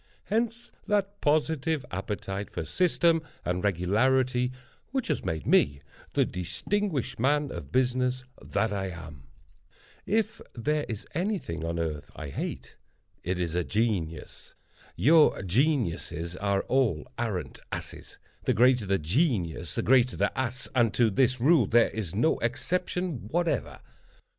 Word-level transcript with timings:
Hence 0.23 0.71
that 0.87 1.21
positive 1.21 1.85
appetite 1.91 2.49
for 2.49 2.65
system 2.65 3.21
and 3.45 3.63
regularity 3.63 4.51
which 4.89 5.09
has 5.09 5.23
made 5.23 5.45
me 5.45 5.81
the 6.13 6.25
distinguished 6.25 7.19
man 7.19 7.51
of 7.51 7.71
business 7.71 8.23
that 8.41 8.73
I 8.73 8.87
am. 8.87 9.27
If 10.07 10.41
there 10.55 10.87
is 10.89 11.05
any 11.13 11.37
thing 11.37 11.63
on 11.63 11.77
earth 11.77 12.09
I 12.15 12.29
hate, 12.29 12.77
it 13.23 13.37
is 13.37 13.53
a 13.53 13.63
genius. 13.63 14.55
Your 14.95 15.39
geniuses 15.43 16.35
are 16.35 16.61
all 16.63 17.05
arrant 17.19 17.59
asses—the 17.71 18.53
greater 18.55 18.87
the 18.87 18.97
genius 18.97 19.75
the 19.75 19.83
greater 19.83 20.17
the 20.17 20.35
ass—and 20.35 20.95
to 20.95 21.11
this 21.11 21.39
rule 21.39 21.67
there 21.67 21.91
is 21.91 22.15
no 22.15 22.39
exception 22.39 23.27
whatever. 23.27 23.81